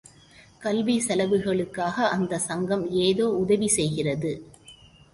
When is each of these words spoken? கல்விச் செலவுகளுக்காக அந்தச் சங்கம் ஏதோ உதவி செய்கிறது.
கல்விச் 0.59 1.05
செலவுகளுக்காக 1.07 2.07
அந்தச் 2.09 2.45
சங்கம் 2.47 2.91
ஏதோ 2.91 3.27
உதவி 3.37 3.67
செய்கிறது. 3.67 4.31